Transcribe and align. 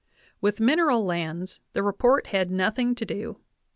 With 0.41 0.59
mineral 0.59 1.05
lands 1.05 1.59
the 1.73 1.83
report 1.83 2.25
had 2.33 2.49
nothing 2.49 2.95
to 2.95 3.05
do. 3.05 3.37